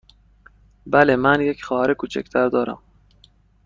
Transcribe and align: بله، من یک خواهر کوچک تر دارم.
بله، 0.85 1.15
من 1.15 1.41
یک 1.41 1.63
خواهر 1.63 1.93
کوچک 1.93 2.29
تر 2.29 2.47
دارم. 2.49 2.81